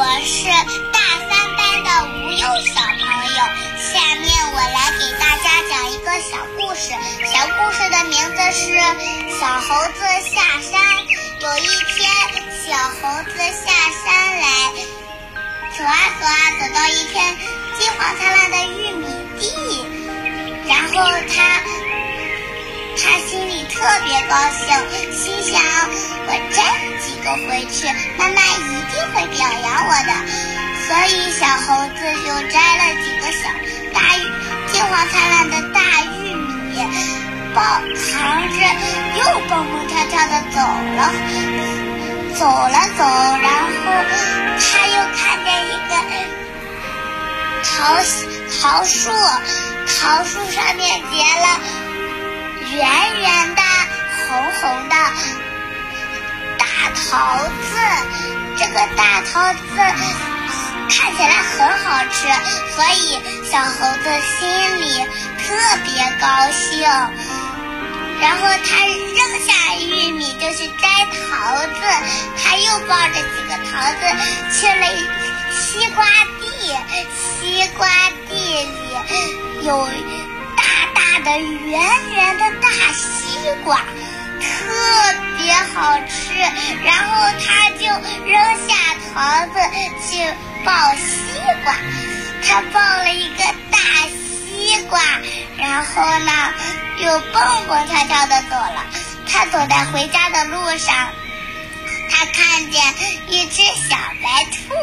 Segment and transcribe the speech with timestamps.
[0.00, 0.98] 我是大
[1.28, 3.38] 三班的吴佑小朋友。
[3.76, 6.96] 下面我来给大家讲一个小故事。
[7.30, 8.72] 小故事的名字是
[9.38, 10.72] 《小猴子下山》。
[11.42, 12.08] 有一天，
[12.64, 13.68] 小猴子下
[14.02, 14.48] 山来，
[15.76, 17.36] 走啊走啊，走到一片
[17.78, 19.04] 金黄灿烂的玉米
[19.38, 19.84] 地，
[20.66, 20.96] 然后
[21.28, 21.60] 他
[22.96, 24.64] 他心里特别高兴，
[25.12, 25.60] 心想：
[26.26, 26.56] 我摘
[27.04, 27.86] 几个回去，
[28.16, 28.89] 妈妈一。
[31.20, 33.50] 所以小猴子就摘了几个小
[33.92, 34.20] 大玉
[34.72, 36.80] 金黄灿烂的大玉米，
[37.54, 38.56] 抱扛着，
[39.18, 40.56] 又蹦蹦跳跳的走
[40.96, 41.12] 了，
[42.38, 43.04] 走了走，
[43.42, 43.84] 然后
[44.56, 45.92] 他又看见一个
[47.64, 47.68] 桃
[48.62, 49.10] 桃树，
[50.00, 51.60] 桃树上面结了
[52.70, 52.80] 圆
[53.20, 53.60] 圆的、
[54.26, 54.94] 红红的
[56.56, 57.76] 大桃子，
[58.56, 59.60] 这个大桃子
[60.90, 62.26] 看起来很好吃，
[62.74, 64.04] 所以小猴子
[64.38, 65.06] 心里
[65.38, 65.88] 特别
[66.20, 66.82] 高兴。
[68.20, 71.80] 然后他扔下玉米，就去摘桃子。
[72.42, 74.00] 他又抱着几个桃子
[74.52, 74.84] 去了
[75.52, 76.04] 西瓜
[76.40, 76.76] 地，
[77.16, 77.88] 西瓜
[78.28, 79.88] 地里有
[80.56, 80.62] 大
[80.94, 81.80] 大的、圆
[82.12, 83.80] 圆的大西瓜，
[85.64, 86.38] 好吃。
[86.84, 87.10] 然后
[87.44, 87.84] 他就
[88.26, 88.74] 扔下
[89.12, 89.54] 桃子
[90.08, 90.24] 去
[90.64, 91.74] 抱西瓜，
[92.46, 95.00] 他抱了一个大西瓜，
[95.58, 96.32] 然后呢？
[96.98, 98.84] 又蹦蹦跳跳的走了。
[99.26, 101.08] 他走在回家的路上，
[102.10, 102.94] 他看见
[103.26, 104.74] 一只小白兔。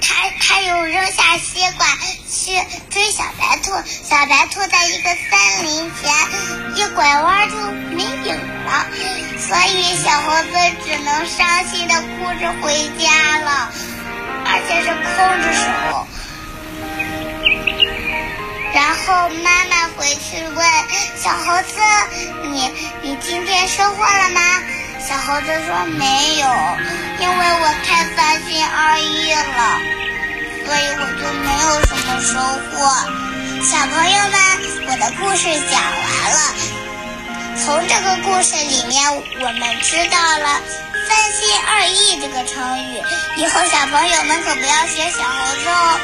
[0.00, 1.86] 他他又扔下西瓜
[2.30, 3.72] 去追小白兔。
[4.08, 6.14] 小白兔在一个森林前
[6.76, 7.56] 一拐弯就
[7.96, 8.86] 没影了，
[9.38, 10.50] 所以小猴子
[10.84, 13.70] 只能伤心的哭着回家了，
[14.46, 15.64] 而且是空着手。
[18.72, 20.58] 然后妈妈回去问
[21.16, 21.78] 小猴子
[22.50, 22.72] ：“你
[23.02, 24.40] 你今天收获了吗？”
[25.06, 26.04] 小猴子说：“没
[26.40, 26.46] 有，
[27.20, 29.78] 因为我太三心二意了，
[30.66, 32.72] 所以我就没有什么收获。”
[33.62, 34.36] 小朋友们，
[34.88, 36.83] 我的故事讲完了。
[37.64, 39.10] 从这个故事里面，
[39.40, 40.60] 我们知道了
[41.08, 43.02] “三心二意”这个成语，
[43.38, 45.98] 以后小朋友们可不要学小猴子哦。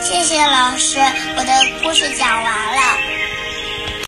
[0.00, 1.00] 谢谢老师，
[1.36, 3.15] 我的故事讲完了。